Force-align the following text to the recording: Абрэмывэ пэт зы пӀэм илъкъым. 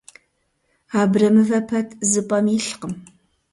Абрэмывэ 1.01 1.59
пэт 1.67 1.89
зы 2.09 2.21
пӀэм 2.27 2.45
илъкъым. 2.57 2.93